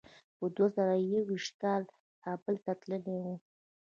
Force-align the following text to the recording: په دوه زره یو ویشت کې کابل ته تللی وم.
په 0.37 0.45
دوه 0.55 0.67
زره 0.75 0.95
یو 1.13 1.21
ویشت 1.29 1.53
کې 1.87 1.93
کابل 2.23 2.55
ته 2.65 2.71
تللی 2.81 3.17
وم. 3.23 3.37